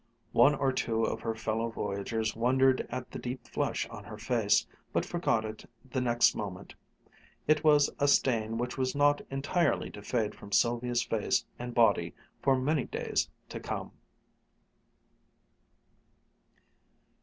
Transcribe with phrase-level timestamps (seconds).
[0.33, 4.65] One or two of her fellow voyagers wondered at the deep flush on her face,
[4.91, 6.73] but forgot it the next moment.
[7.47, 12.15] It was a stain which was not entirely to fade from Sylvia's face and body
[12.41, 13.91] for many days to come.